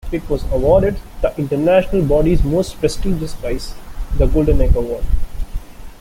[0.11, 3.75] It was awarded the International body's most prestigious prize,
[4.17, 5.03] the Golden Egg Award.